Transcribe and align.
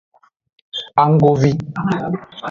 Annggovi. 1.03 1.51